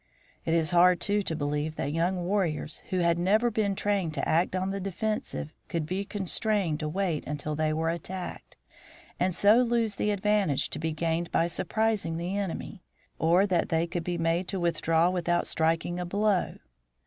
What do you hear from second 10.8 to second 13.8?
gained by surprising the enemy, or that